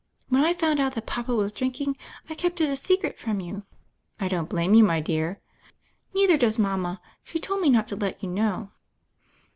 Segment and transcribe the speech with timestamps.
[0.29, 1.95] When I found out that papa was drinking,
[2.27, 3.65] I kept it a secret from you."
[4.19, 5.39] "I don't blame you, my dear."
[6.15, 8.71] "Neither does mama; she told me not to let you know."